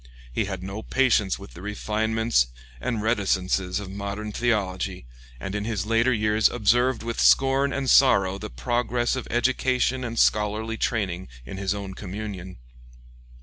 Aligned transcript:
He 0.33 0.45
had 0.45 0.63
no 0.63 0.81
patience 0.81 1.37
with 1.37 1.53
the 1.53 1.61
refinements 1.61 2.47
and 2.79 3.03
reticences 3.03 3.79
of 3.79 3.91
modern 3.91 4.31
theology, 4.31 5.05
and 5.39 5.53
in 5.53 5.63
his 5.63 5.85
later 5.85 6.11
years 6.11 6.49
observed 6.49 7.03
with 7.03 7.21
scorn 7.21 7.71
and 7.71 7.87
sorrow 7.87 8.39
the 8.39 8.49
progress 8.49 9.15
of 9.15 9.27
education 9.29 10.03
and 10.03 10.17
scholarly 10.17 10.77
training 10.77 11.27
in 11.45 11.57
his 11.57 11.75
own 11.75 11.93
communion. 11.93 12.57